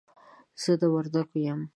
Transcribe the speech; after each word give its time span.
زه 0.61 0.71
د 0.81 0.83
وردګو 0.93 1.37
يم. 1.45 1.61